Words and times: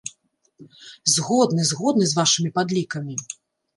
Згодны, 1.17 1.61
згодны 1.73 2.05
з 2.13 2.21
вашымі 2.21 2.49
падлікамі! 2.59 3.15